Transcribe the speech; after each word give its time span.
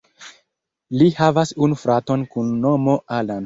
Li 1.01 1.11
havas 1.19 1.53
unu 1.67 1.79
fraton 1.85 2.27
kun 2.33 2.53
nomo 2.69 3.01
Alan. 3.23 3.37